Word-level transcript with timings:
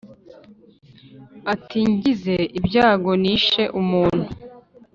ati 1.53 1.79
«ngize 1.91 2.35
ibyago 2.57 3.11
nishe 3.21 3.63
umuntu; 3.79 4.25